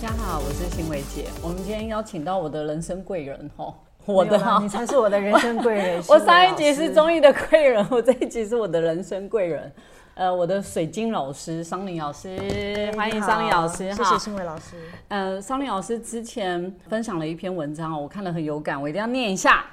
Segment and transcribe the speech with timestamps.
[0.00, 1.26] 家好，我是新伟姐。
[1.42, 3.70] 我们今天邀请到我的人生贵人哈，
[4.06, 6.02] 我的你才是我的人生贵人。
[6.08, 9.70] 我上一集是老师综艺的贵人，我这一集是我的人生贵人。
[10.14, 14.74] 呃，我的水晶老师桑林老师，欢迎桑林老师谢谢新伟老师。
[15.08, 19.66] 呃，桑林老师之前分享了一篇文章哦，我看了很有感，我一定要念一下。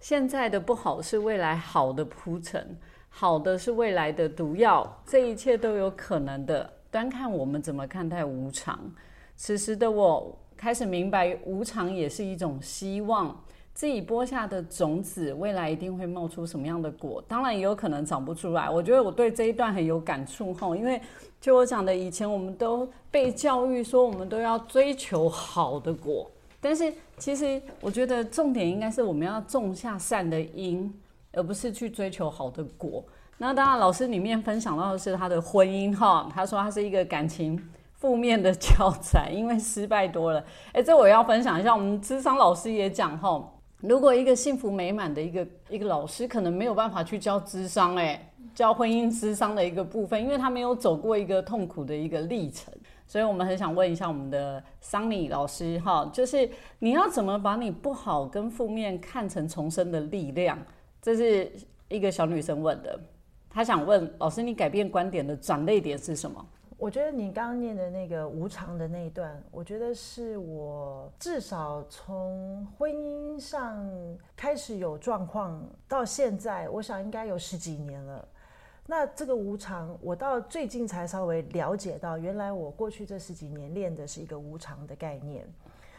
[0.00, 2.76] 现在的不好是未来好的铺陈，
[3.08, 8.76] 好的是未来的毒药，这一切都有可能的，端看我们怎么看待无常。
[9.40, 13.34] 此时的我开始明白，无常也是一种希望。
[13.72, 17.22] 自己播下的种子，未来一定会冒出什么样的果？
[17.28, 18.68] 当然也有可能长不出来。
[18.68, 21.00] 我觉得我对这一段很有感触哈，因为
[21.40, 26.28] 就我讲的，以前我们都被教育说我们都要追求好的果，
[26.60, 30.92] 但是其实我觉得重点应该是我们要种下善的因，
[31.30, 33.04] 而不是去追求好的果。
[33.36, 37.56] 那当然，老师里面分享到的是他的婚姻哈，他说他是一个感情
[37.98, 40.42] 负面的教材， 因为失败多了。
[40.72, 43.52] 哎，这我要分享一下，我们智商老师也讲哈。
[43.80, 52.74] 如果一个幸福美满的一个一个老师，可能没有办法去教智商，哎，教婚姻智商的一个部分，因为他没有走过一个痛苦的一个历程，
[53.06, 60.58] 所以我们很想问一下我们的桑尼老师，哈，就是你要怎么把你不好跟负面看成重生的力量？
[61.00, 61.48] 这是
[61.88, 62.98] 一个小女生问的，
[63.48, 66.44] 她想问老师，你改变观点的转捩点是什么？
[66.78, 73.84] 我觉得你刚刚念的那个无常的那一段，我觉得是我至少从婚姻上
[74.36, 78.26] 开始有状况到现在，我想应该有十几年了。
[78.86, 85.44] 那这个无常，我到最近才稍微了解到，原来我过去这十几年练的是一个无常的概念。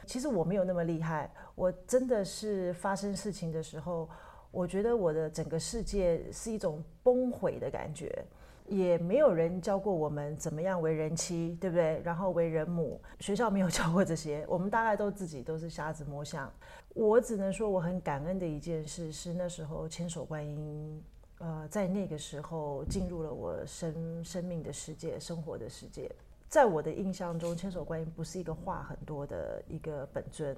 [0.06, 4.08] 其实我没有那么厉害，我真的是发生事情的时候，
[4.50, 8.24] 我觉得我的整个世界是一种崩毁的感觉。
[8.70, 12.02] 也没有人教过我们怎么样为人妻，对不对？
[12.04, 16.52] 然后为人母，学校没有教过这些， 我们大概都自己都是瞎子摸象。
[16.94, 21.04] 我只能说我很感恩的一件事是那时候千手观音，
[21.40, 26.12] 呃，在那个时候进入了我生生命的世界、生活的世界。
[26.48, 30.56] 在我的印象中，千手观音不是一个话很多的一个本尊。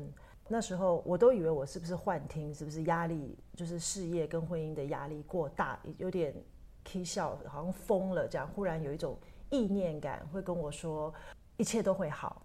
[0.48, 6.34] 那时候我都以为我是不是幻听，是不是压力，就是事业跟婚姻的压力过大，有点。
[6.84, 9.18] K 笑，好像疯了这样，忽然有一种
[9.50, 11.14] 意念感，会跟我说
[11.58, 12.42] 一切都会好，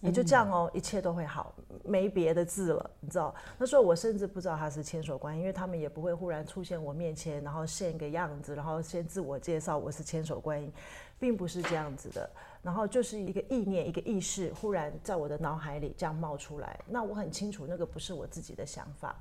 [0.00, 1.54] 也就这样哦，一切都会好，
[1.84, 3.34] 没别的字了，你知道？
[3.58, 10.72] 那时候我甚至不知道他是千手观音，因为他们也不会忽然出现我面前，然后现个样子，然后先自我介绍我是千手观音，
[11.18, 12.28] 并不是这样子的。
[12.62, 19.16] 然后就是一个意念，一个意识，忽然在我的脑海里这样冒出来，那我很清楚那个不是我自己的想法。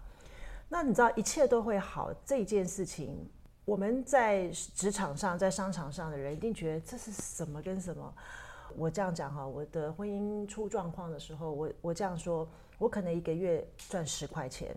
[0.67, 3.29] 那你知道一切都会好这件事情。
[3.69, 8.11] 我们在职场上，在商场上的人一定觉得这是什么跟什么。
[8.75, 12.49] 我这样讲哈，我的婚姻出状况的时候，我我这样说，
[12.79, 14.75] 我可能一个月赚十块钱，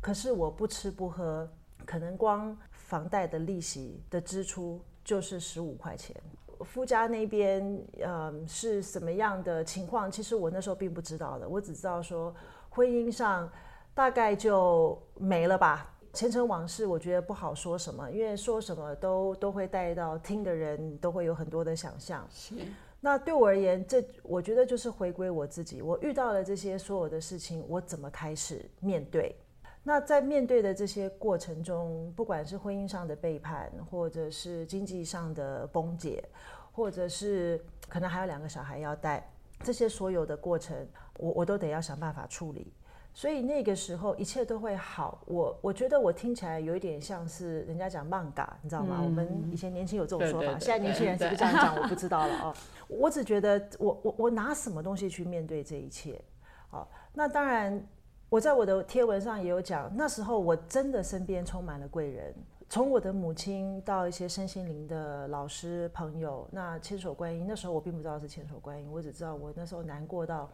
[0.00, 1.46] 可是我不吃不喝，
[1.84, 6.16] 可能光房贷的利息的支出就是十五块钱。
[6.60, 10.10] 夫家那边呃是什么样的情况？
[10.10, 12.34] 其实我那时候并不知道的，我只知道说
[12.70, 13.52] 婚姻上
[13.92, 15.90] 大概就没了吧。
[16.14, 22.26] 前尘往事，我觉得不好说什么，因为说什么都都会带到听的人都会有很多的想象。
[22.30, 22.54] 是，
[23.00, 25.82] 那对我而言，这我觉得就是回归我自己。
[25.82, 29.34] 我遇到了这些所有的事情，我怎么开始面对？
[29.82, 36.24] 那在面对的这些过程中，不管是婚姻上的背叛，或者是经济上的崩解，
[36.72, 39.30] 或者是可能还有两个小孩要带，
[39.62, 40.88] 这些所有的过程，
[41.18, 42.72] 我我都得要想办法处理。
[43.16, 45.22] 所以那个时候一切都会好。
[45.26, 49.00] 我我觉得我听起来有一点像是人家讲漫嘎，你知道吗？
[49.00, 51.76] 我们以前年轻有这种说法，现在年轻人是不是这样讲？
[51.76, 52.54] 我不知道了哦。
[52.88, 56.20] 我只觉得我我我拿什么东西去面对这一切？
[56.68, 57.80] 好，那当然
[58.28, 62.34] 我在我的贴文上也有讲，那时候我真的身边充满了贵人，
[62.68, 66.48] 从我的母亲到一些身心灵的老师朋友。
[66.50, 70.50] 那千手观音那时候我并不知道是千手观音，我只知道我那时候难过到。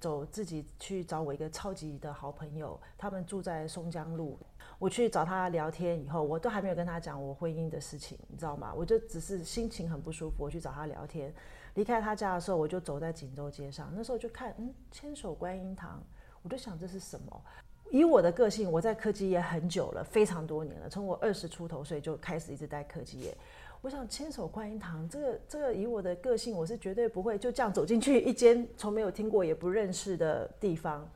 [0.00, 4.38] 走自己去找我一个超级的好朋友，他们住在松江路。
[4.78, 8.72] 我去找他聊天以后，我都还没有跟他讲我婚姻的事情，你知道吗？
[8.74, 11.32] 我就只是心情很不舒服，我去找他聊天。
[11.74, 16.02] 离开他家的时候，我就走在锦州街上，那时候就看，嗯，千手观音堂，
[16.42, 17.42] 我就想这是什么？
[17.90, 23.36] 以我的个性，我在科技业很久了，非常多年了，从我二十出头岁就开始一直在科技业。
[23.84, 31.06] 我想千手观音堂，这个这个以我的个性，我是绝对不会就这样走进去一间从没有听过也不认识的地方。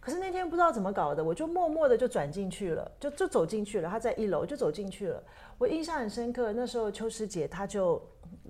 [0.00, 3.88] 可是那天不知道怎么搞的，我就默默的就转进去了，就就走进去了。
[3.88, 5.22] 他在一楼，就走进去了。
[5.56, 8.02] 我印象很深刻，那时候秋师姐她就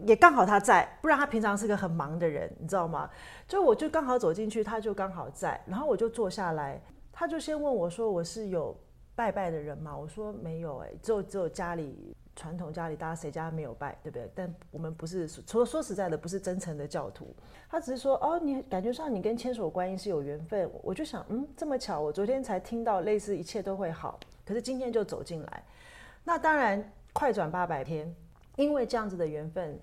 [0.07, 3.11] 也刚好他在，不然他平常是个很忙的人，你知道吗？
[3.47, 6.81] 就我就刚好走进去，他就刚好在，然后我就坐下来，
[7.13, 8.75] 他就先问我说：“我是有
[9.15, 14.31] 拜拜的人吗？”我说：“没有，哎，只有只有家里传统家里大家谁家没有拜，对不对？
[14.35, 17.35] 但我们不是，除了说实在的，不是真诚的教徒。
[17.69, 20.71] 他只是说，哦，你感觉上你跟千手观音是有缘分。
[20.83, 25.65] 我就想，嗯，这么巧，我昨天才听到类似一切都会好，可是今天就走进来。
[26.23, 28.15] 那当然，快转八百天，
[28.57, 29.77] 因为这样子的缘分。”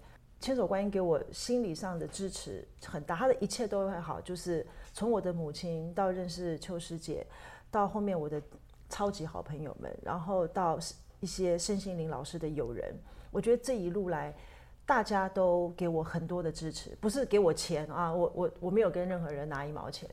[0.44, 7.26] 千手观音给我心理上的支持很大，他的一切都会好，就是从我的母亲到认识秋师姐，
[7.72, 8.42] 到后面我的
[8.90, 10.78] 超级好朋友们，然后到
[11.24, 12.94] 一些身心灵老师的友人，
[13.32, 14.36] 我觉得这一路来，
[14.86, 20.10] 大家都给我很多的支持，不是给我钱啊，我我我没有跟任何人拿一毛钱，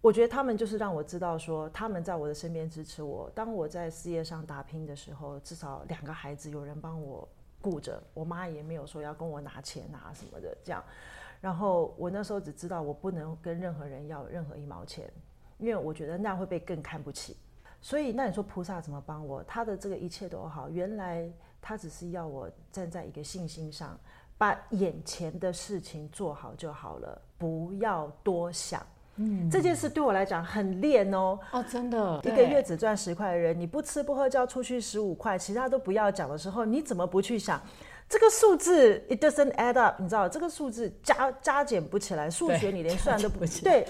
[0.00, 7.28] 我觉得他们就是让我知道说他们在我的身边支持我，当我在事业上打拼的时候，至少两个孩子有人帮我。
[7.58, 10.84] 顾着我妈也没有说要跟我拿钱啊什么的这样，
[11.40, 15.12] 然后我那时候只知道我不能跟任何人要任何一毛钱，
[15.58, 17.36] 因为我觉得那样会被更看不起。
[17.86, 19.44] 所以那你说菩萨怎么帮我？
[19.44, 21.30] 他的这个一切都好，原来
[21.62, 23.96] 他只是要我站在一个信心上，
[24.36, 28.84] 把眼前的事情做好就好了，不要多想。
[29.14, 31.38] 嗯，这件事对我来讲很练哦。
[31.52, 37.62] 哦，真的，一个月只赚十块的人，你不吃不喝就要出去十五块，其他都不要讲的时候，你怎么不去想
[38.08, 43.86] 这个数字？It doesn't add up，你知道这个数字加加减不起来，数学你连算都不对。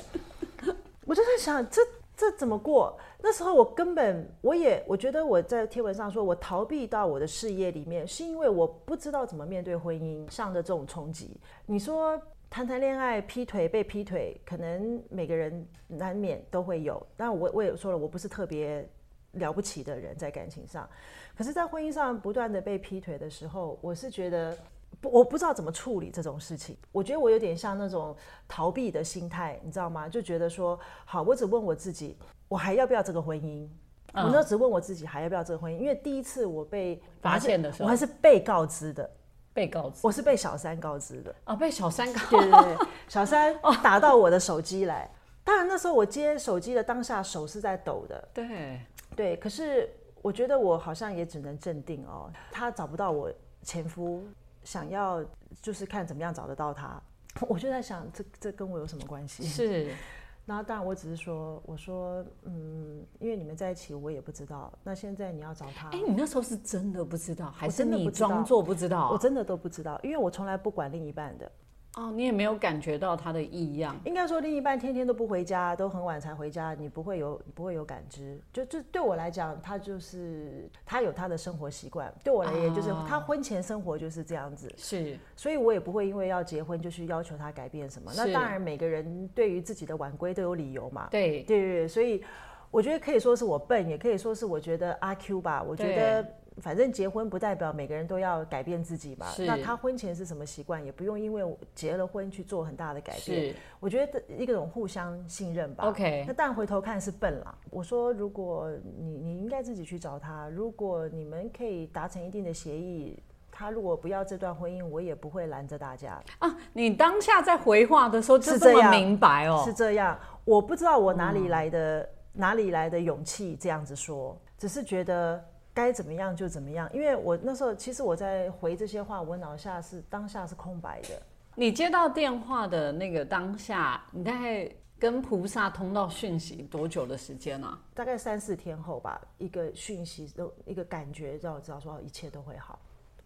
[1.07, 1.81] 我就在想，这
[2.17, 2.99] 这怎么过？
[3.21, 11.41] 那时候我根本我也我觉得我在贴文上说我逃避到我的事业里面，是因为我不知道怎么面对婚姻上的这种冲击。
[11.67, 12.21] 你说。
[12.49, 17.05] 谈谈恋爱、劈腿、被劈腿，可能每个人难免都会有。
[17.17, 18.89] 但我我也说了，我不是特别
[19.33, 20.89] 了不起的人，在感情上。
[21.37, 24.57] 可是，在婚姻上不断的被劈腿的时候，我是觉得，
[25.03, 26.77] 我不知道怎么处理这种事情。
[26.93, 28.17] 我觉得我有点像那种
[28.49, 30.09] 逃避的心态，你知道吗？
[30.09, 32.17] 就觉得说，好，我只问我自己，
[32.49, 33.69] 我还要不要这个婚姻？
[34.15, 35.77] 我那只问我自己还要不要这个婚姻？
[35.77, 39.11] 因为第一次我被发现的时候，我还是被告知的。
[39.53, 45.11] 被告知，我是被小三告知的啊，被小三告，对对对， 小三打到我的手机来。
[45.43, 48.81] 当然那时候我接手机的当下手是在抖的，对
[49.15, 49.37] 对。
[49.39, 49.89] 可是
[50.21, 52.31] 我觉得我好像也只能镇定哦。
[52.51, 53.33] 他找不到我
[53.63, 54.23] 前夫，
[54.67, 55.25] 想要
[55.63, 57.01] 就是看怎么样找得到他。
[57.49, 59.45] 我就在想，这这跟我有什么关系？
[59.45, 59.91] 是。
[60.49, 64.73] 那当然，我只是说，我说，嗯，因为你们在一起，我也不知道。
[64.85, 69.11] 那现在你要找他，哎，你那时候是真的不知道，还是你装作不知道？
[69.11, 71.51] 我真的都不知道，因为我从来不管另一半的。
[71.97, 73.99] 哦，你也没有感觉到他的异样。
[74.05, 78.39] 应该说，另一半天天都不回家，都很晚才回家，你不会有不会有感知。
[78.53, 82.13] 就就对我来讲，他就是他有他的生活习惯。
[82.23, 84.71] 对我而言，就是他婚前生活就是这样子。
[84.77, 88.13] 是，所以我也不会因为要结婚就去要求他改变什么。
[88.15, 91.09] 那当然，每个人对于自己的晚归都有理由嘛。
[91.11, 92.23] 对对对，所以
[92.71, 95.63] 我觉得可以说是我笨，也可以说是我觉得阿 Q 吧。
[95.63, 96.29] 我觉得。
[96.63, 99.27] 反正结婚不代表每个人都要改变自己嘛。
[99.39, 101.45] 那他婚前是什么习惯，也不用因为
[101.75, 103.55] 结了婚去做很大的改变。
[103.79, 105.85] 我觉得一个种互相信任吧。
[105.85, 106.25] OK。
[106.27, 107.59] 那但回头看是笨了。
[107.69, 113.23] 我说，如果你你应该自己去找他，如果你们可以达成一定的协议，
[113.53, 116.23] 他如果不要这段婚姻，我也不会拦着大家。
[116.39, 119.63] 啊，你当下在回话的时候就这么明白哦？
[119.63, 120.19] 是这样。
[120.47, 125.45] 我不知道我哪里来的哪里来的勇气这样子说，只是觉得。
[125.77, 131.21] 该怎么样就怎么样，因为我那时候其实我在回这些话，我脑下是当下是空白的。
[131.55, 134.67] 你接到电话的那个当下，你大概
[134.99, 137.79] 跟菩萨通道讯息多久的时间呢？
[137.93, 142.79] 大概三四天后吧，一个讯息都一个感觉，让我知道说一切都会好。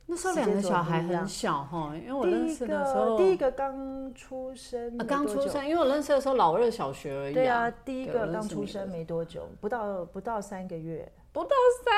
[0.05, 7.33] 那时候两个小孩很小哈，因为我认识的时候第一个刚出生，刚出生，因为我认识的时候老二小学而已。
[7.35, 11.09] 对啊，第一个刚出生没多久，不到不到三个月。
[11.33, 11.51] 不到
[11.85, 11.93] 三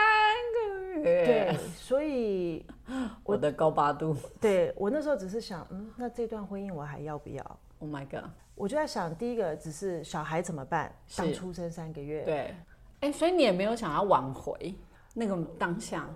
[0.55, 2.67] 个月，对，所以
[3.25, 8.31] 我的高八度，对我那时候只是想，嗯，那这段婚姻我还要不要？Oh my god！
[8.55, 10.95] 我就在想，第一个只是小孩怎么办？
[11.17, 12.55] 刚出生三个月，对，
[13.01, 14.75] 哎，所以你也没有想要挽回
[15.15, 16.07] 那个当下，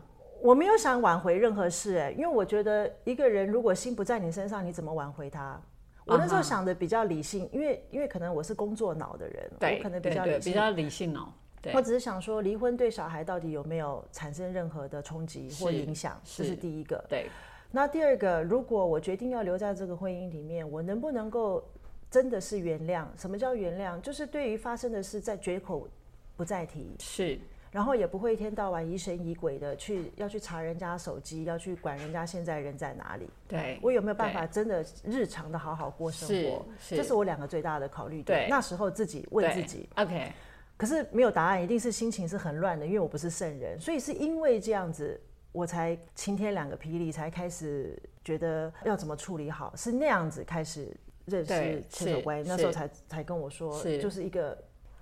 [0.42, 5.58] 我没有想挽回任何事，哎，因为我觉得一个人如果心不在你身上，你怎么挽回他？
[6.04, 11.32] 我那时候想的比较理性，因为因为可能我是工作脑的人，我可能比较比较理性脑。
[11.74, 16.20] 我只是想说，离婚对小孩到底有没有产生任何的冲击或影响？
[16.24, 17.04] 这是第一个。
[17.08, 17.28] 对。
[17.72, 21.62] 那第二个，如果我决定要留在这个婚姻里面，我能不能够
[22.10, 23.04] 真的是原谅？
[23.16, 24.00] 什么叫原谅？
[24.00, 25.88] 就是对于发生的事，在绝口
[26.36, 26.94] 不再提。
[27.00, 27.38] 是。
[27.72, 33.28] 然后也不会一天到晚疑神疑鬼的去要去查人家手机，要去管人家现在人在哪里。
[33.46, 36.64] 对，我有没有办法真的日常的好好过生活？
[36.78, 38.48] 是，这是我两个最大的考虑点。
[38.48, 40.32] 那时候自己问自己，OK，
[40.76, 45.20] 可是没有答案，一定是心情是很乱的，因为我不是圣人，所以是因为这样子，
[45.52, 54.56] 我才晴天两个霹雳，才开始觉得要怎么处理好，是那样子开始认识牵手关系，那时候才才跟我说，是就是一个。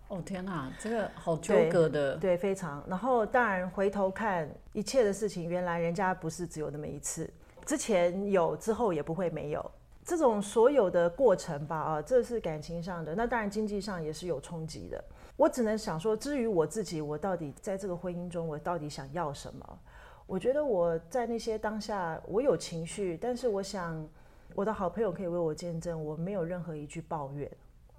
[0.09, 2.85] 哦天哪，这个好纠葛的，对，非常。
[2.87, 7.29] 然后当然回头看一切的事情，原来人家不是只有那么一次，
[7.65, 9.71] 之前有，之后也不会没有。
[10.05, 15.03] 这种所有的过程吧，啊，这是感情上的，那当然经济上也是有冲击的。
[15.37, 19.79] 我只能想说，至于我自己，我到底在这个婚姻中，我到底想要什么？
[20.27, 24.09] 我觉得我在那些当下，我有情绪，但是我想，
[24.55, 27.51] 我的好朋友可以为我见证，我没有任何一句抱怨。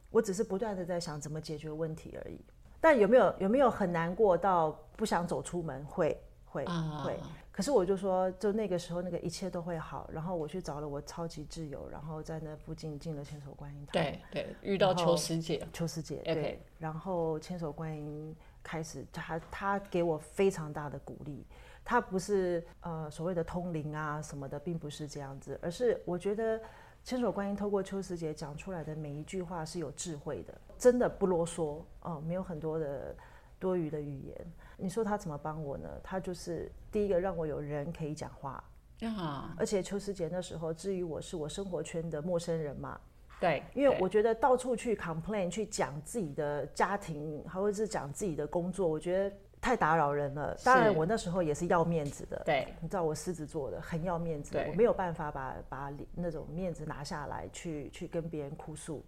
[0.09, 2.39] 我只是不断的在想怎么解决问题而已，
[2.79, 5.85] 但有没有有没有很难过到不想走出门？
[5.85, 6.65] 会会
[7.03, 7.19] 会。
[7.55, 10.09] 可是我就说，就那个时候，那个一切都会好。
[10.11, 13.93] 然后我去找了我超级挚友，然后在那附近进了千手观音堂。
[13.93, 16.61] 对对，遇到秋师姐，秋师姐对。
[16.77, 21.45] 然后千手观音开始，他他给我非常大的鼓励。
[21.85, 26.59] 他不是呃所谓的通灵啊什么的，并不是这样子，而是我觉得。
[27.05, 33.15] 千手观音透过秋师姐讲出来的每一句话是有智慧的，真的不啰嗦哦，没有很多的
[33.59, 34.53] 多余的语言。
[34.77, 35.89] 你说他怎么帮我呢？
[36.03, 38.63] 他就是第一个让我有人可以讲话
[39.01, 42.99] 啊，而且秋思姐那时候，至于我是我生活圈的陌生人嘛，
[43.39, 49.35] 对，因为我觉得到处去 complain 去讲自己的家庭，还或者是讲自己的工作，我觉得。
[49.61, 50.55] 太打扰人了。
[50.63, 52.39] 当然，我那时候也是要面子的。
[52.45, 59.03] 对，你知道我狮子座的，很要面子，我没有办法把把那种面子拿下来，去去跟别人哭诉。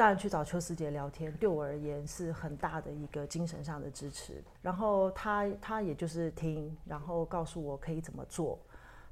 [0.00, 4.42] 当然，去找邱师姐聊天，对我而言是很大的一个精神上的支持。
[4.62, 8.58] 然后他他也就是听，然后告诉我可以怎么做。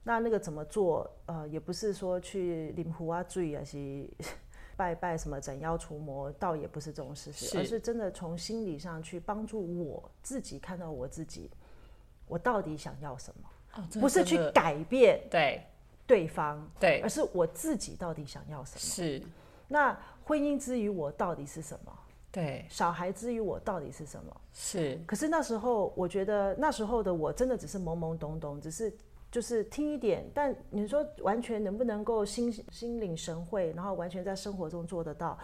[0.03, 1.11] 那那个怎么做？
[1.27, 4.09] 呃，也不是说去领壶啊、醉啊是。
[4.79, 11.51] 拜拜什么斩妖除魔，倒也不是这种事实，而是真的从心理上去帮助我自己看到我自己，
[12.29, 13.89] 我到底想要什么？
[14.01, 15.63] 不是去改变对
[16.07, 18.79] 对方，对，而是我自己到底想要什么？
[18.79, 19.23] 是。
[19.67, 21.93] 那婚姻之于我到底是什么？
[22.31, 22.65] 对。
[22.69, 24.41] 小孩之于我到底是什么？
[24.53, 25.01] 是。
[25.07, 28.95] 可是那时候，我觉得那时候的我真的只是懵懵懂懂，只是。
[29.31, 35.39] 就是听一点，但你说完全能不能够心心领神会，然后完全在生活中做得到，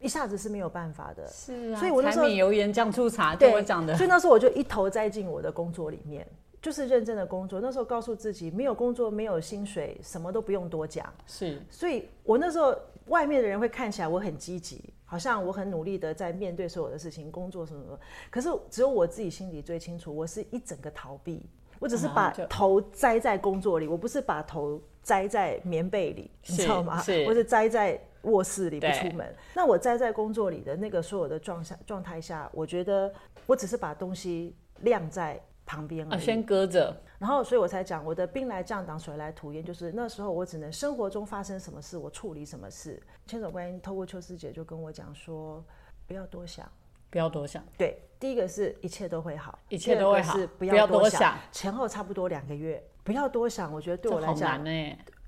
[0.00, 1.24] 一下子是没有办法的。
[1.28, 3.96] 是啊，所以我那时候油盐酱醋茶，对我讲的。
[3.96, 6.26] 所以那时候我就一头栽进我的工作里面，
[6.60, 7.60] 就是认真的工作。
[7.60, 11.06] 那时候告诉自己，没有工作，没有薪水，什么都不用多讲。
[11.24, 17.98] 是，所以我那时候外面的人会看起来我很积极，好像我很努力的在面对所有的事情，工作什么什么。
[18.30, 21.44] 可是只有我自己心里最清楚，我是一整个逃避。
[21.80, 27.02] 我只是把头栽在工作里，我不是把头栽在棉被里，你知道吗？
[27.02, 29.34] 是， 我是栽在卧室里不出门。
[29.54, 33.12] 那我栽在工作里的那个所有的状下状态下，我觉得
[33.44, 36.96] 我只是把东西晾在旁边而已，先搁着。
[37.24, 43.02] 然后，所以我才讲我的兵来将挡，水来土掩，就是那时候我只能生活中发生什么事，我处理什么事。
[43.24, 45.64] 千手观音透过秋师姐就跟我讲说，
[46.06, 46.70] 不要多想。
[47.08, 47.64] 不要多想。
[47.78, 50.36] 对，第一个是一切都会好，一切都会好。
[50.58, 52.86] 不要多想，前后差不多两个月。
[53.02, 54.62] 不要多想，我觉得对我来讲，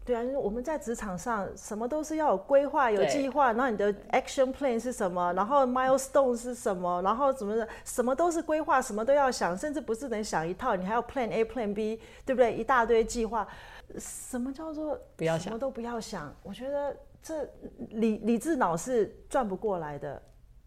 [0.06, 12.54] 对啊，因为我们在职场上什么都是要有规划、有计划，然后你的 action plan 是什么，然后 milestone 是什么，然后怎么的，什么都是规划，什么都要想，甚至不是能想一套，你还要 plan A、plan B，对不对？
[12.54, 13.46] 一大堆计划。
[13.98, 15.44] 什么叫做不要想？
[15.44, 16.34] 什么都不要想？
[16.42, 17.48] 我觉得这
[17.90, 20.22] 理理智脑是转不过来的。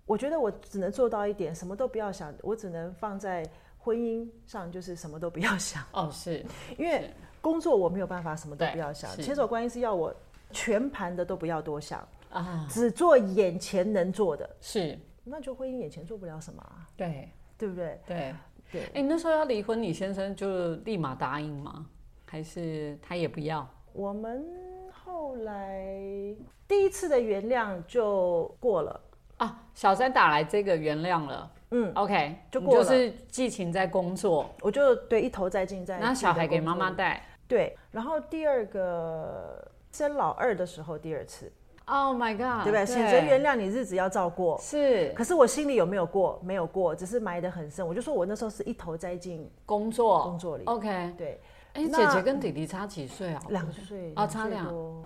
[0.05, 2.34] 我觉得我只能做到一点，什么都不要想。
[2.41, 3.46] 我只能放在
[3.77, 5.84] 婚姻上，就是什么都不要想。
[5.91, 6.43] 哦，是
[6.77, 9.10] 因为工作我没有办法什么都不要想。
[9.17, 10.13] 牵手观音是要我
[10.51, 14.50] 全盘的都不要多想啊，只做眼前能做的。
[14.62, 16.88] 是，那就婚姻眼前做不了什么啊。
[16.98, 18.00] 对，对不对？
[18.05, 18.36] 对
[18.72, 18.81] 对。
[18.93, 21.86] 哎，那时候要离婚，你先生就立马答应吗？
[22.25, 23.67] 还是他也不要？
[23.93, 24.46] 我们
[25.03, 25.84] 后来
[26.67, 29.01] 第一次的原谅就过了。
[29.38, 35.98] 啊，小三打来这个原谅了，嗯，OK，就过就是寄情在工作，我就对一头栽进在。
[35.98, 41.51] 那小孩给妈妈带，对，然后第二个生老二的时候，第二次
[41.86, 42.86] ，Oh my God，对不对？
[42.86, 45.12] 选择原谅你，日子要照过，是。
[45.13, 46.39] 可是我心里有没有过？
[46.44, 47.86] 没有过，只是埋得很深。
[47.86, 51.41] 我就说我那时候是一头栽进工作工作里，OK，对。
[51.74, 53.41] 哎，姐姐跟弟弟差几岁啊？
[53.50, 54.65] 两岁啊，差两。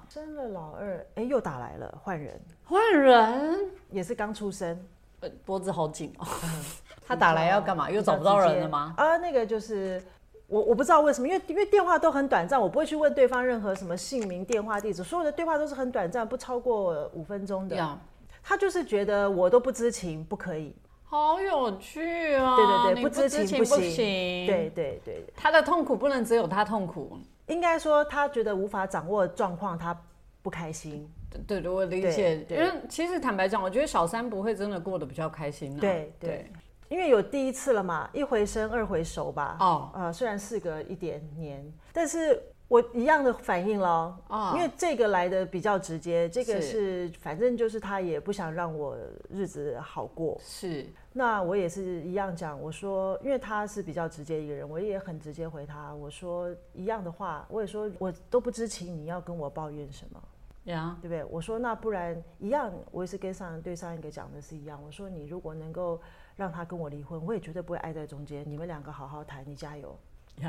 [0.09, 3.59] 生了老二，哎，又打来了，换人，换人
[3.89, 4.77] 也是刚出生。
[5.21, 6.27] 呃脖子好紧哦。
[7.07, 7.89] 他打来要干嘛？
[7.89, 8.93] 又找不到人了吗？
[8.97, 10.01] 啊，那个就是
[10.47, 17.75] 我我不知道为什么，因为因为电话都很短暂，我不会去问对方任何什么姓名、电话、地址，所有的对话都是很短暂，不超过五分钟的。
[17.75, 17.97] 呀，
[18.43, 20.75] 他就是觉得我都不知情，不可以。
[21.03, 22.55] 好有趣啊！
[22.55, 24.47] 对对对，不知情不不行。
[24.47, 27.17] 对对对，他的痛苦不能只有他痛苦。
[27.45, 29.95] 应该说他觉得无法掌握状况，他
[30.41, 31.07] 不开心。
[31.45, 32.45] 对对，我理解。
[32.49, 35.79] 因为其实坦白讲，我觉得小三不会真的过得比较开心啊。
[35.79, 36.51] 对对，
[36.93, 39.57] 因为有第一次了嘛，一回生二回熟吧。
[39.59, 44.15] 哦，呃，虽然事隔一点年，但是我一样的反应咯。
[44.27, 48.95] 哦因为这个来的比较直接，这个是是反正就是他也不想让我
[49.27, 50.39] 日子好过。
[50.39, 60.23] 是那我也是一样讲，我说，因为他是比较直接一个人，我也很直接回他，我说一样的话，我也说我都不知情，你要跟我抱怨什么，
[60.65, 61.23] 呀，对不对？
[61.31, 65.99] 我说那不然一样，我也是跟上对上一个讲的是一样，我说你如果能够
[66.35, 69.97] 让他跟我离婚，我也绝对不会爱在中间，你们两个好好谈，你加油，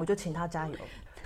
[0.01, 0.75] 我就请他加油。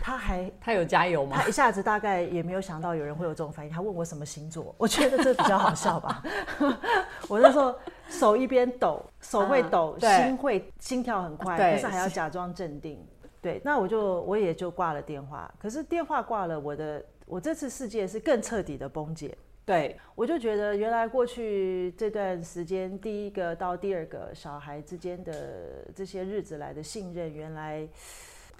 [0.00, 1.48] 他还 他有加油吗他？
[1.48, 6.22] 一下子大概也没有想到有人会有这种反应，他问我什么星座，我觉得这比较好笑吧。
[7.28, 7.74] 我那时候
[8.08, 13.04] 手一边抖，手会抖，啊心会心跳很快，对可是还要假装镇定。
[13.40, 19.36] 对，那我就我也就挂了电话，可是电话挂了，我的我这次世界是更彻底的崩解。
[19.68, 27.86] 对，我就觉得原来过去这段时间，第一个到第二个小孩之间的这些日子来的信任，原来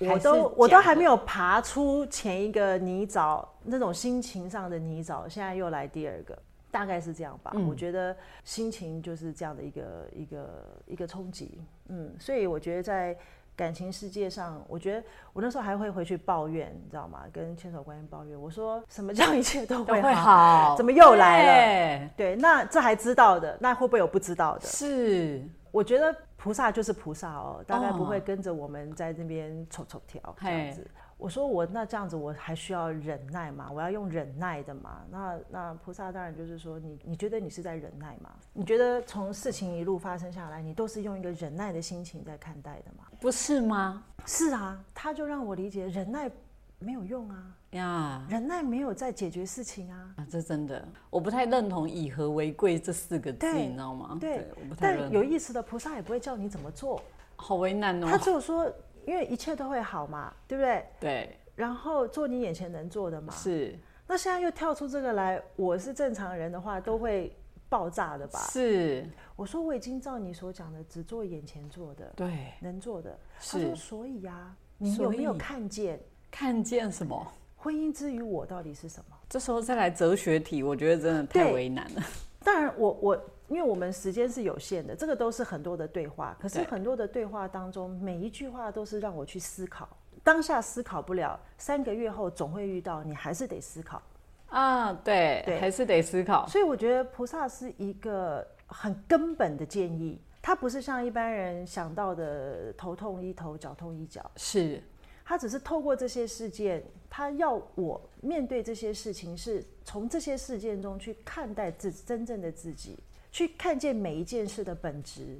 [0.01, 6.39] 我都我都还没有爬出前一个泥沼那种心情上的泥沼，现在又来第二个，
[6.71, 7.53] 大概是这样吧。
[7.55, 13.17] 嗯我觉得心情就是这样的一个一个一个冲击，嗯，所以我觉得在。
[13.59, 17.25] 感情世界上，我觉得我那时候还会回去抱怨，你知道吗？
[17.33, 20.77] 跟千手观音抱怨，我说什么叫一切都都会会好。
[20.77, 22.05] 怎么又来了？
[22.05, 22.11] 了？
[22.17, 24.61] 对，那这还知道的，那会不会有不知道的？
[24.61, 30.89] 是，我觉得菩萨就是菩萨哦，大概哦不会跟着我们在那边抽抽条这样子。
[31.17, 33.69] 我说我那这样子我还需要忍耐吗？
[33.75, 35.03] 我要用忍耐的嘛？
[35.11, 38.31] 那那菩萨当然就是说你你觉得你是在忍耐吗？
[38.53, 43.08] 你觉得从事情一路发生下来，你都是用一个忍耐的心情在看待的吗？
[43.21, 44.05] 不是吗？
[44.25, 46.31] 是啊，他就让我理解忍耐
[46.79, 50.15] 没有用啊，呀，忍耐没有在解决事情啊。
[50.17, 54.17] 啊，这真的，我不太认同“以和为贵”这四个字，你知道吗？
[54.21, 57.03] 对我不太认同，但有意思的菩萨也不会叫你怎么做，
[57.37, 58.21] 好为难哦他哦。
[58.23, 58.71] 只有说，
[59.07, 60.87] 因为一切都会好嘛，对不对？
[61.01, 63.33] 对，然后做你眼前能做的嘛。
[63.33, 63.77] 是
[64.07, 67.35] 那现在又跳出这个来，我是正常人的话，都会
[67.69, 68.39] 爆炸的吧？
[68.51, 73.19] 是，我说我已经照你所讲的，只做眼前做的，对，能做的。
[73.37, 76.01] 他是说，所以呀、你有没有看见
[76.31, 77.27] 看见什么？
[77.57, 79.17] 婚姻之于我到底是什么？
[79.29, 82.03] 这时候再来哲学题，我觉得真的太为难了。
[82.45, 86.37] 当然我，我因为我们时间是有限的，这个都是很多的对话。
[86.41, 89.89] 可是很多的对话当中，每一句话都是让我去思考。
[90.23, 94.01] 当下思考不了，三个月后总会遇到，你还是得思考。
[94.49, 96.47] 啊，对，对还是得思考。
[96.47, 104.83] 所以我觉得菩萨是一个很根本的建议，他不是像一般人想到的头痛医头，脚痛医脚，是，
[105.25, 112.99] 他只是透过这些事件，他要我面对这些事情，是从这些事件中去看待自真正的自己，
[113.31, 115.39] 去看见每一件事的本质，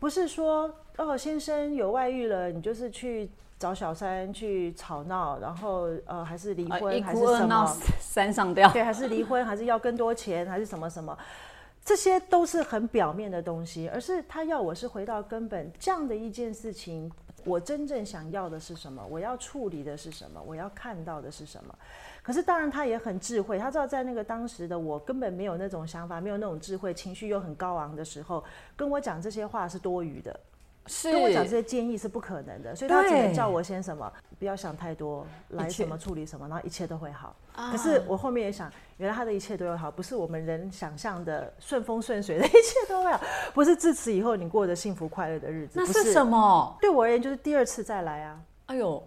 [0.00, 3.30] 不是说哦先生有外遇了，你就是去。
[3.58, 7.76] 找小三去吵闹，然后呃还是离呃婚、一还是什么？
[8.00, 8.70] 三上吊。
[8.72, 11.16] 对，还是离婚，还是要更多钱，还是什么什么，
[11.84, 17.10] 这些都是很表面的东西，而是他要我是回到根本，这样的一件事情，
[17.44, 19.04] 我真正想要的是什么？
[19.10, 20.40] 我要处理的是什么？
[20.46, 21.74] 我要看到的是什么？
[22.22, 28.44] 可是当然他也很智慧，他知道在那个当时的我根本没有那种想法，没有那种智慧，情绪又很高昂的时候，
[28.76, 30.38] 跟我讲这些话是多余的，是
[31.04, 37.34] 跟我讲这些建议是不可能的，所以他只能叫我先什么，不要想太多，来什么处理什么，然后一切都会好。
[37.54, 43.20] 啊可是我后面也想，原来他的一切都会好，不是我们人想象的顺风顺水的一切都会好，
[43.52, 45.80] 不是自此以后你过着幸福快乐的日子。
[45.80, 46.76] 不那是什么？
[46.80, 49.02] 对我而言，就是第二次再来啊，哎呦，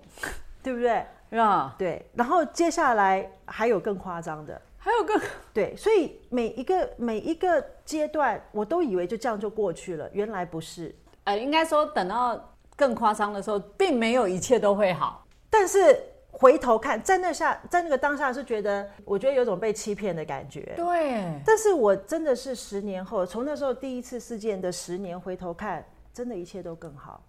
[0.62, 1.06] 对不对？
[1.32, 5.17] 呀，对，然后接下来还有更夸张的，还有个
[5.54, 10.94] 对，所以每一个每一个阶段，我都以为就这样就过去了，原来不是。
[11.23, 15.25] 呃，应该说等到更夸张的时候，并没有一切都会好。
[15.49, 15.97] 但是
[16.31, 20.73] 回头看，在那下，在那个当下是觉得，我觉得有种被欺骗的感觉。
[20.75, 27.21] 对，但是我真的是十年后，从那时候第一次事件的十年回头看，真的一切都更好。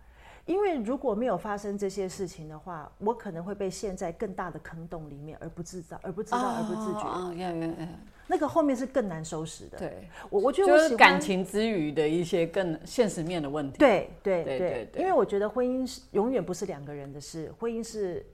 [0.44, 7.06] 因为如果没有发生这些事情的话，我可能会被陷在更大的坑洞里面，而不自知，而不知道，而不自觉。
[8.26, 9.78] 那个后面是更难收拾的。
[9.78, 13.78] 对，我我觉得就是感情之余的一些更现实面的问题。
[13.78, 18.24] 对对对对对对因为我觉得婚姻是永远不是两个人的事，婚姻是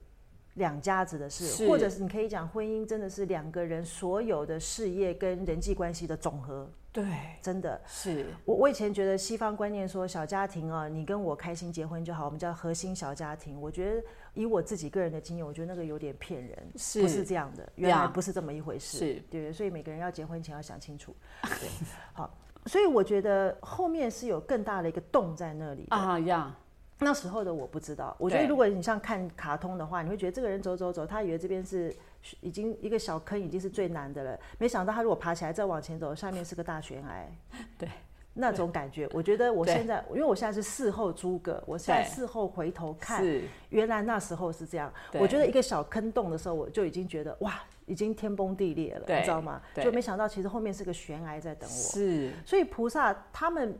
[0.55, 7.05] 两家子的事，或者是你可以讲婚姻真的是两个人所有的事业跟人际关系的总和，对，
[7.41, 7.79] 真的。
[7.85, 13.61] 是我我以前觉得西方观念说小家庭啊，你跟我开心结婚就好，我们叫核心小家庭。
[13.61, 17.71] 我觉得以我自己个人的经验，我觉得那个有点骗人，是不是这样的？
[17.75, 18.97] 原来不是这么一回事。
[18.97, 21.15] 是对，所以每个人要结婚前要想清楚。
[21.43, 21.69] 对，
[22.13, 25.95] 好，所以我觉得后面是有更大的一个洞在那里的。
[25.95, 26.55] 啊呀，
[26.97, 31.95] 那时候的我不知道，我觉得如果你像看卡通的话，你会觉得这个人走走走，他以为这边是
[32.41, 37.27] 已经一个小坑，已经是最难的了，没想到他如果爬起来再往前走，下面是个大悬崖。
[37.77, 37.89] 对，
[38.33, 43.23] 那种感觉，我觉得我现在，因为我现在是事后诸葛，我现在事后回头看，
[43.69, 44.91] 原来那时候是这样。
[45.13, 49.61] 我觉得一个小坑洞的时候，我就已经觉得哇，已经天崩地裂了，你知道吗？
[49.75, 51.73] 就没想到其实后面是个悬崖在等我。
[51.73, 53.77] 是，所以菩萨他们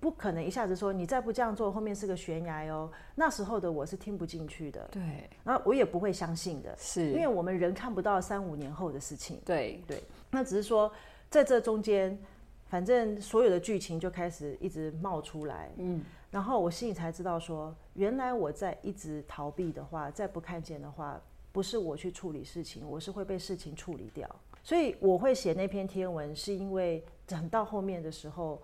[0.00, 2.90] 不可能一下子说你再不这样做，后面是个悬崖哦。
[3.14, 9.38] 那时候的我是听不进去的，对，然后我也不会相信的，是，因为我们人看不到三五年后的事情。
[9.44, 9.80] 对。
[9.86, 10.90] 对，那只是说
[11.28, 12.18] 在这中间，
[12.66, 21.20] 反正所有的剧情就开始一直冒出来，嗯，然后我心里才知道说，原来我在一直逃避的话，再不看见的话，
[21.52, 24.28] 不是我去处理事情，我是会被事情处理掉。
[24.62, 28.60] 所以我会写那篇天文，是因为等到后面的时候，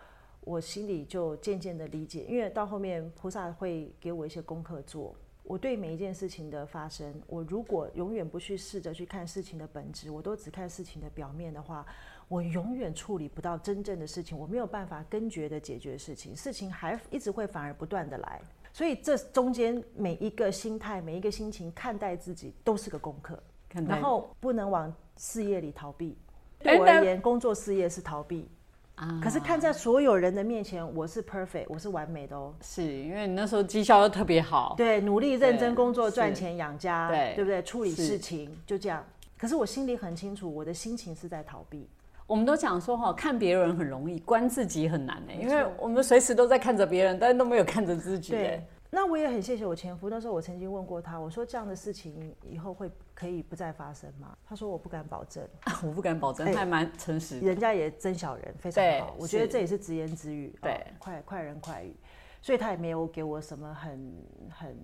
[0.46, 5.12] 我心里就渐渐的理解，因为到后面菩萨会给我一些功课做。
[5.42, 11.84] 我对每一件事情的发生，我如果永远不去试着去看事情的本质，我都只看事情的表面的话，
[12.28, 18.40] 我永远处理不到真正的事情，我没有办法根绝的解决事情，事情还一直会反而不断的来。
[18.72, 26.16] 所以这中间每一个心态、每一个心情看待自己都是个功课，然后不能往事业里逃避。
[26.60, 28.48] 对我而言，工作事业是逃避，
[28.96, 32.54] 啊可是看在所有人的面前，我是 perfect，我是完美的哦。
[32.62, 37.62] 是因为你那时候绩效又特别好，对，努力认真工作，赚钱养家，对对不对？
[37.62, 39.04] 处理事情就这样。
[39.36, 41.86] 可是我心里很清楚，我的心情是在逃避。
[42.26, 48.32] 我们都讲说哈，看别人很容易，关自己很难呢，因为我们随时都在看着别人，但是都没有看着自己。
[48.32, 50.08] 对，那我也很谢谢我前夫。
[50.08, 54.34] 那时候我曾经问过他，我说这样的事情以后会可以不再发生吗？
[54.46, 55.46] 他说我不敢保证。
[55.84, 57.46] 我不敢保证，还蛮诚实的。
[57.46, 59.14] 人家也真小人，非常好。
[59.18, 61.94] 我觉得这也是直言直语，对哦快快人快语，
[62.40, 64.14] 所以他也没有给我什么很
[64.48, 64.74] 很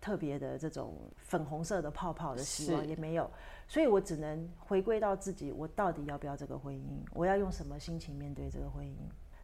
[0.00, 3.30] 特别的这种粉红色的泡泡的希望，也没有。
[3.68, 6.98] 所以我只能回归到自己，我到底要不要这个婚姻？
[7.12, 8.96] 我要用什么心情面对这个婚姻？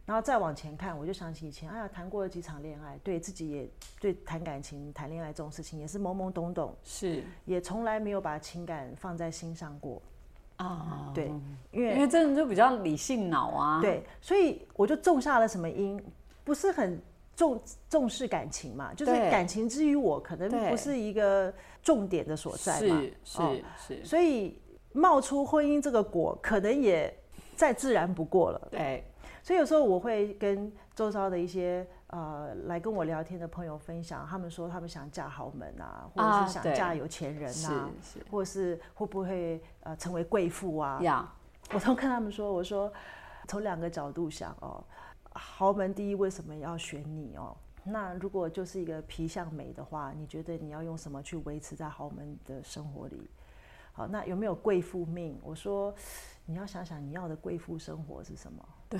[0.05, 10.01] 然后再往前看，我就想起以前，哎呀，谈过了几场恋爱，对自己也对谈感情、谈恋爱这种事情也是懵懵懂懂，是也从来没有把情感放在心上过。
[10.57, 11.31] 啊，对，
[11.71, 13.81] 因为因为真的就比较理性脑啊。
[13.81, 15.99] 对，所以我就种下了什么因，
[16.43, 17.01] 不是很
[17.35, 17.59] 重
[17.89, 24.59] 重视感情嘛，就是感情之于我可能不是一个重点的所在嘛，是是哦是，所以
[24.91, 27.11] 冒出婚姻这个果，可能也
[27.55, 28.67] 再自然不过了。
[28.69, 29.03] 对
[29.43, 37.89] 所以有时候我会跟周遭的一些呃来跟我聊天的朋友分享，他们说他们想嫁豪门啊，或者啊是想嫁有钱人是啊，
[38.29, 41.33] 或者是会不会呃成为贵妇啊，呀，
[41.73, 42.91] 我都跟他们说，我说
[43.47, 44.83] 从两个角度想哦，
[45.33, 47.55] 豪门第一为什么要选你哦？
[47.83, 53.27] 那如果就是一个皮相美的话，你觉得你要用什么去维持在豪门的生活里？
[53.91, 55.39] 好，那有没有贵妇命？
[55.41, 55.91] 我说
[56.45, 58.63] 你要想想你要的贵妇生活是什么？
[58.87, 58.99] 对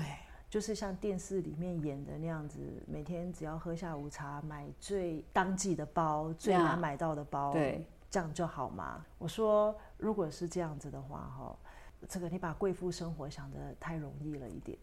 [0.52, 9.02] 就是像电视里面演的那样子，每天只要喝下午茶，买最当季的包，最呀难买到的包，对，这样就好吗？
[9.16, 11.56] 我说，如果是这样子的话，哈，
[12.06, 14.76] 这个你把贵妇生活想得太容易了一点。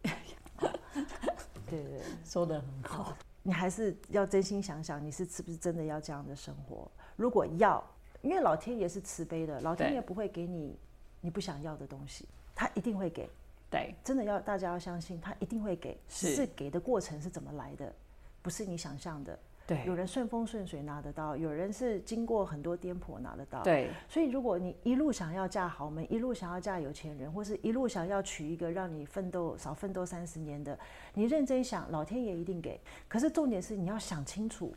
[1.67, 3.15] 对对 对，说的很好。
[3.43, 6.89] 你还是要真心想想，你是是不是真的要这样的生活？
[7.15, 7.79] 如果要，
[8.23, 10.75] 因为老天爷是慈悲的，老天爷不会给你
[11.21, 13.29] 你不想要的东西，他一定会给。
[13.69, 17.93] 对真的要大家要相信，他一定会给，是只是给的过程是怎么来的，
[18.41, 19.38] 不是你想象的。
[19.67, 23.62] 对有人顺风顺水拿得到，有人是经过很多颠簸拿得到。
[23.62, 30.79] 对所以，如果你一路想要嫁豪门，一路想要嫁有钱人，或是一路想要娶一个让你奋斗少奋斗三十年的，
[31.13, 32.82] 你认真想，老天爷一定给。
[33.08, 34.73] 可是重点是你要想清楚，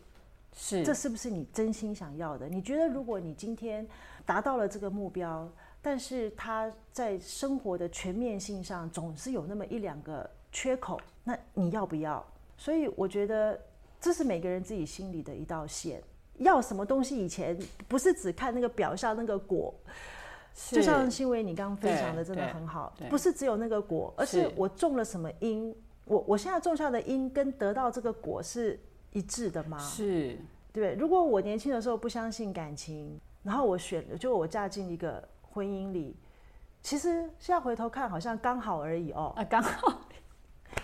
[0.52, 2.46] 是这是不是你真心想要的？
[2.46, 3.88] 你觉得如果你今天
[4.26, 5.50] 达到了这个目标，
[5.82, 12.24] 但是他在生活的全面性上总是有那么一两个缺口，那你要不要？
[12.56, 13.60] 所以我觉得
[14.00, 16.02] 这是每个人自己心里的一道线。
[16.38, 19.72] 要什么东西以前不是只看那个表象那个果，
[20.70, 25.74] 就像新维你刚刚分享的，真的很好，不是只有那个果，而是是我种了什么因，
[26.06, 28.80] 我我现在种下的因跟得到这个果是
[29.12, 29.78] 一致的吗？
[29.78, 30.36] 是
[30.72, 30.94] 对？
[30.94, 36.16] 如果我年轻的时候不相信感情，然后我选，就我嫁进一个婚姻里，
[36.80, 39.32] 其实现在回头看，好像刚好而已哦。
[39.36, 40.00] 啊，刚好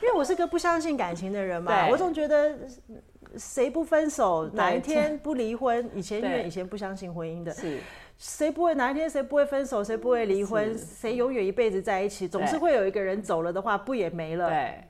[0.02, 2.50] 因为我是个不相信感情的人嘛，对我总觉得
[2.88, 5.90] 呃谁不分手，哪一天不离婚？
[5.94, 7.81] 以前因为以前不相信婚姻的，是
[8.18, 14.48] 谁不会哪一天谁不会分手，谁不会离婚，谁永远一辈子在一起，总是会有一个人走了的话，不也没了？
[14.50, 14.85] 对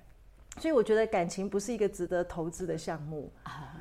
[0.58, 3.32] 所以我觉得感情不是一个值得投资的项目。
[3.44, 3.76] 啊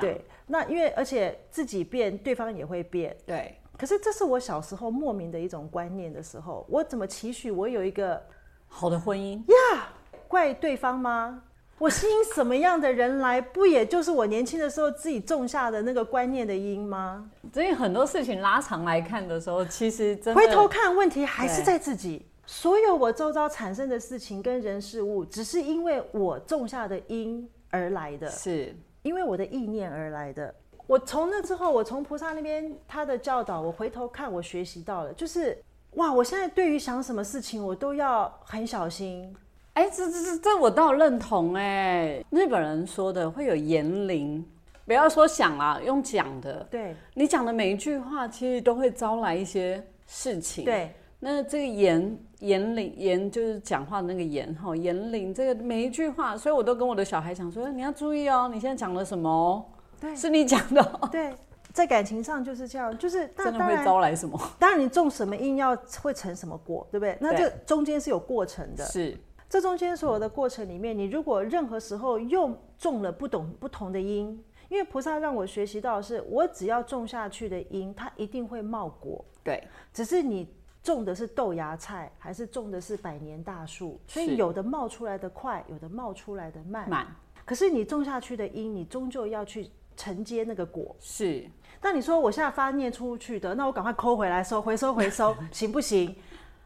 [0.00, 3.14] 对，那因为而且自己变，对方也会变。
[3.24, 8.22] 对可是这是我小时候莫名的一种观念的时候，我怎么期许我有一个
[8.68, 9.88] 好的婚姻呀
[10.28, 11.42] 怪对方吗？
[11.76, 17.28] 我吸引什么样的人来，不也就是我年轻的时候自己种下的那个观念的因吗？
[17.52, 22.24] 所以很多事情拉长来看的时候，其实真的回头看问题还是在自己。
[22.46, 30.54] 所有我周遭产生的事情跟人事物，只是因为我种下的因而来的，是因为我的意念而来的。
[30.86, 35.56] 我从那之后，我从菩萨那边他的教导，我回头看，我学习到了，就是
[35.94, 39.34] 哇，我现在对于想什么事情，我都要很小心。
[39.72, 42.24] 哎，这这这这我倒认同哎。
[42.30, 44.44] 日本人说的会有言灵，
[44.86, 59.64] 不要说想啦，用讲的，对你讲的每一句话，其实都会招来一些事情。，对那这个言言灵言就是讲话的那个言哈，言灵这个每一句话，所以我都跟我的小孩讲说，你要注意哦，你现在讲了什么哦，
[60.04, 61.34] 对是你讲的哦， 对，
[61.72, 64.38] 在感情上就是这样，就是 那真的会，招来什么？
[64.58, 67.16] 当然你种什么因要会成什么果，对不对？
[67.20, 68.84] 那对这中间是有过程的。
[68.84, 69.16] 是
[69.48, 79.62] 这中间所有的过程里面，你如果任何时候又种了不懂不同的因，因为菩萨让我学习到的是，我只要种下去的因，它一定会冒果，对，
[79.92, 86.88] 只是你种的是豆芽菜，还是种的是百年大树，所以有的冒出来的快，有的冒出来的慢。
[86.90, 87.06] 慢
[87.44, 90.94] 可是你种下去的因，你终究要去承接那个果。
[91.00, 91.44] 是
[91.82, 96.14] 那你说我现在发念出去的，那我赶快抠回来收，回收回收， 行不行？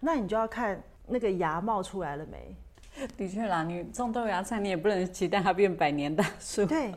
[0.00, 2.54] 那你就要看那个芽冒出来了没。
[3.16, 6.64] 的确啦，你种豆芽菜，你也不能期待它变百年大树。
[6.66, 6.92] 对，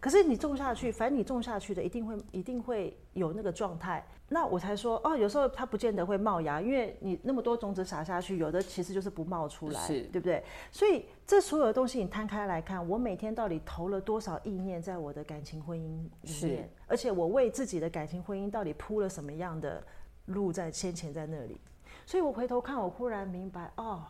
[0.00, 4.04] 可是你种下去，反正你种下去的一定会一定会有那个状态。
[4.28, 10.42] 那我才说哦，有时候它不见得会冒芽，因为你那么多种子撒下去，有的其实就是不冒出来，对不对？
[10.72, 19.80] 所以这所有的东西你摊开来看，我每天到底投了多少意念在我的感情婚姻里面，而且我为自己的感情婚姻到底铺了什么样的
[20.24, 21.60] 路在先前在那里。
[22.04, 24.04] 所以我回头看，我忽然明白，哦，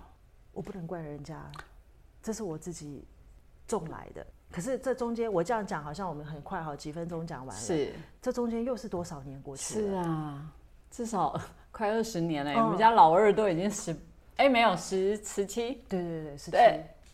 [0.52, 1.50] 我不能怪人家，
[2.22, 3.04] 这是我自己
[3.66, 4.26] 种来的。
[4.56, 7.60] 可是这中间我这样讲，好像我们很快哈几分钟讲完了。
[7.60, 7.92] 是
[8.22, 10.08] 这中间又是多少年过去了是？
[10.08, 10.52] 啊，
[10.90, 11.38] 至少
[11.70, 12.50] 快二十年了。
[12.52, 13.94] 嗯我们家老二都已经十，
[14.38, 15.74] 哎，没有十十七。
[15.90, 16.56] 对对对，十七。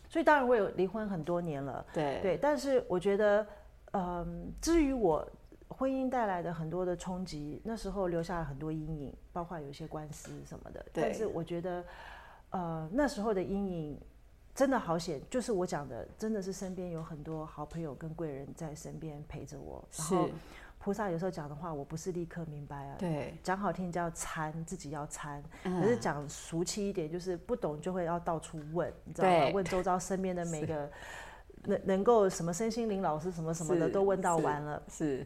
[0.07, 2.37] 所以当然我有离婚很多年了，对对。
[2.37, 3.45] 但是我觉得，
[3.91, 5.27] 嗯，至于我
[5.67, 10.85] 婚姻带来的很多的冲击，那时候留下了很多阴影，包括有一些官司什么的。
[10.93, 11.83] 对但是我觉得，
[12.51, 13.99] 呃，那时候的阴影
[14.55, 19.83] 真的好险，就是我讲的，真的是身边有很多好朋友跟贵人在身边陪着我。
[19.97, 20.33] 然后是，
[20.77, 22.95] 菩萨有时候讲的话，我不是立刻明白啊。
[22.99, 25.43] 对，讲好听叫参，自己要参。
[25.63, 29.49] 嗯可是讲俗气一点，就是不懂就会要到处问，你知道吗？
[29.53, 30.91] 问周遭身边的每个
[31.65, 35.25] 能能够什么身心灵老师什么什么的都问到完了，是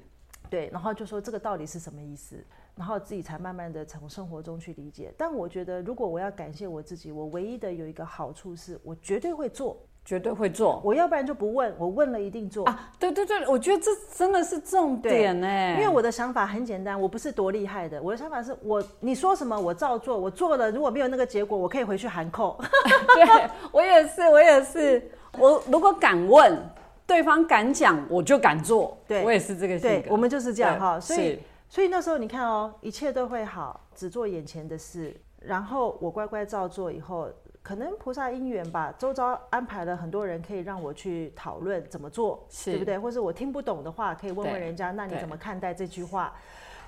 [0.50, 2.42] 对，然后就说这个到底是什么意思，
[2.78, 5.14] 然后自己才慢慢的从生活中去理解。
[5.18, 12.66] 但我觉得，如果我要感谢我自己，我唯一的有一个好处是我绝对会做，绝对会做我要不然就不问，我问了一定做。
[12.66, 12.92] 啊！
[12.98, 22.58] 对对对，我觉得这真的是重点哎，因为我的想法很简单，我不是多厉害的，我的想法是我你说什么我照做，我做了如果没有那个结果，我可以回去喊扣。
[23.16, 26.58] 对我也是，我也是，我如果敢问，
[27.06, 28.98] 对方敢讲，我就敢做。
[29.08, 30.12] 对我也是这个性对，格。
[30.12, 37.30] 我们就是这样哈，所以是所以那时候你看哦，一切都会好，只做眼前的事，然后我乖乖照做以后，
[37.62, 42.98] 可能菩萨因缘吧，周遭安排了很多人可以让我去讨论怎么做，对不对？
[42.98, 46.34] 或者我听不懂的话，可以问问人家，那你怎么看待这句话？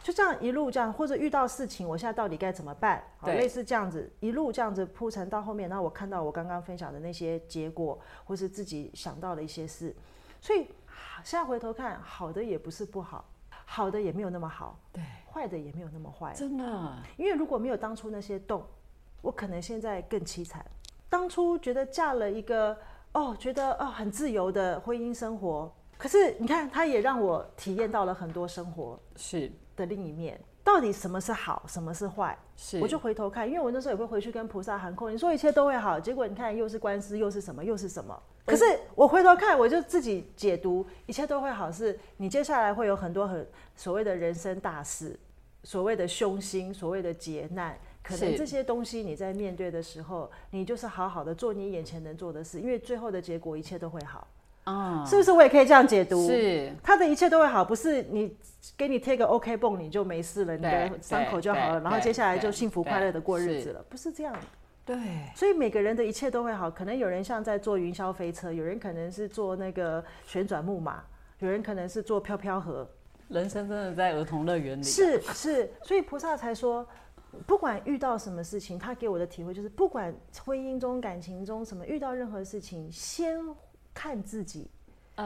[0.01, 3.03] 就这样一路这样，或者遇到事情，我现在到底该怎么办？
[3.17, 9.93] 好，类似这样子一路这样子铺陈到后面，然后我看到我刚刚分享的那些结果，或是自己想到的一些事，
[10.39, 10.67] 所以
[11.25, 13.25] 现在回头看，好的也不是不好，
[13.71, 16.33] 好的也没有那么好，对，坏的也没有那么坏。
[16.33, 18.65] 真的因为如果没有当初那些洞，
[19.21, 20.65] 我可能现在更凄惨。
[21.07, 22.75] 当初觉得嫁了一个
[23.13, 30.41] 哦，觉得哦很自由的婚姻生活，可是你看，他也让我体验到了很多生活是的另一面。
[30.69, 32.37] 到到底什么是好，什么是坏？
[32.55, 38.17] 是，我就回头看，因为我那时候也会回去跟菩萨喊空，你说一切都会好，结果你看又是官司，又是什么，又是什么。
[38.45, 38.63] 可是
[38.95, 45.19] 我回头看，我就自己解读，一切都会好，是你接下来会有很多很所谓的人生大事，
[45.65, 54.25] 所谓的凶星，所谓的劫难，可能这些东西你在面对的时候，你就是好好的做你眼前能做的事，因为最后的结果一切都会好。
[54.69, 56.27] 啊，是不是我也可以这样解读？
[56.27, 58.35] 是，他的一切都会好，不是你
[58.77, 64.35] 给你贴个 OK 绷你就没事了，你的伤口就好了，然后接下来就幸福快乐的过日子了，不是这样。
[64.85, 64.97] 对，
[65.35, 66.71] 所以每个人的一切都会好。
[66.71, 71.03] 可能有人像在坐云霄飞车，有人可能是坐那个旋转木马，
[71.39, 72.89] 有人可能是坐飘飘河。
[73.27, 74.83] 人生真的在儿童乐园里。
[74.83, 76.83] 是是，所以菩萨才说，
[77.45, 80.11] 不管遇到什么事情，他给我的体会就是，不管
[80.43, 83.37] 婚姻中、感情中什么，遇到任何事情，先。
[83.99, 84.65] 看自己，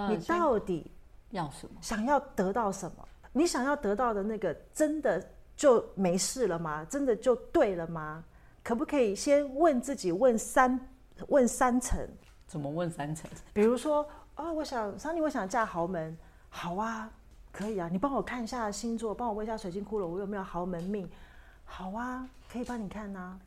[0.10, 0.90] 你到底
[1.30, 1.76] 要什么？
[1.80, 3.08] 想要得到什么？
[3.32, 5.24] 你想要得到的那个，真的
[5.56, 6.84] 就没事了吗？
[6.90, 8.24] 真的就对了吗？
[8.64, 10.80] 可不可以先问自己，问三
[11.28, 12.00] 问三层？
[12.48, 13.30] 怎么问三层？
[13.54, 16.18] 比如说，啊，我想桑尼，我想嫁豪门，
[16.50, 17.08] 好啊，
[17.52, 21.08] 可以啊，你帮我看一下星座，帮我问一下水晶骷髅，我有没有豪门命？
[21.64, 23.40] 好啊，可以帮你看呐。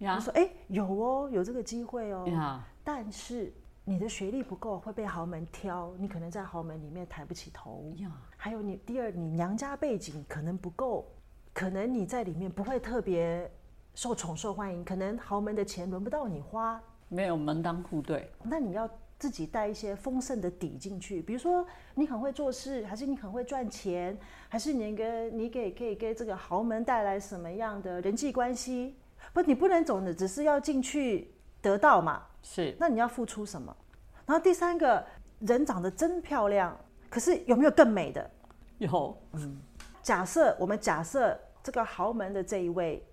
[0.00, 2.60] 我说，哎，有哦，有这个机会哦。
[2.84, 3.50] 但是。
[3.88, 7.94] 你的学历不够，会被豪门挑，你可能在豪门里面抬不起头。
[8.36, 11.06] 还有你第二，你娘家背景可能不够，
[11.54, 13.48] 可能你在里面不会特别
[13.94, 18.28] 受宠受欢迎，可能豪门的钱轮不到你花，没有门当户对。
[18.42, 24.18] 那你要自己带一些丰盛的底进去，比如说你很会做事，还是你很会赚钱，
[24.48, 28.96] 还是你跟你给可以给这个豪门带来什么样的人际关系？
[29.32, 31.30] 不，你不能总的只是要进去
[31.62, 32.26] 得到嘛。
[32.48, 33.76] 是，那你要付出什么？
[34.24, 35.04] 然后第三个
[35.40, 36.78] 人长得真漂亮，
[37.10, 38.30] 可是有没有更美的？
[38.78, 39.60] 有，嗯。
[40.00, 43.04] 假设我们假设这个豪门的这一位，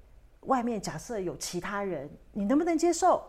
[0.42, 3.24] 外面假设有其他人，你能不能接受？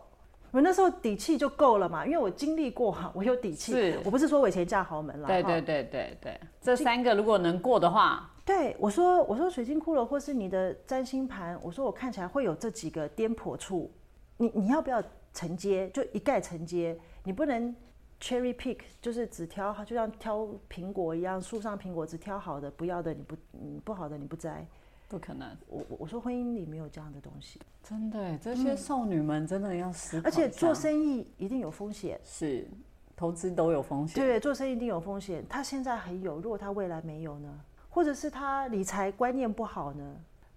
[0.51, 3.73] 我那时候底气就够了嘛，因为我经历过哈，我有底气。
[3.73, 5.27] 是，我不是说我以前嫁豪门了。
[5.27, 13.91] 对对对对对，这三个如果能过的话，对我说我说水晶骷髅或是你的占星盘，我说我看起来会有这几个颠簸处，
[14.37, 15.03] 你你要不要？
[15.35, 17.75] 承接就一概承接，你不能
[18.21, 24.65] cherry pick，就是只挑，就像挑苹果一样，树上苹果只挑好的，不要的你不，嗯，不好的你不摘，
[25.09, 25.55] 不可能。
[25.67, 30.25] 我我说婚姻里没有这样的东西，真的，这些少女们真的要思考。
[30.25, 32.65] 而且做生意一定有风险，是
[33.13, 34.23] 投资都有风险。
[34.23, 35.45] 对，做生意一定有风险。
[35.49, 37.59] 他现在很有，如果他未来没有呢？
[37.89, 40.15] 或者是他理财观念不好呢？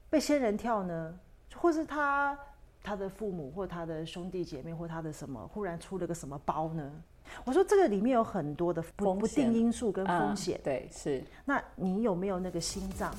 [0.09, 1.19] 被仙人跳呢？
[1.57, 2.38] 或是他？
[2.83, 6.91] 他的父母或他的兄弟姐妹或他的什么忽然出了个什么包呢？
[7.45, 10.59] 我说这个里面有很多的不不定因素跟风险。
[10.64, 11.23] 对，是。
[11.45, 13.14] 那你有没有那个心脏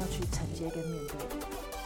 [0.00, 1.81] 要去承接跟面对？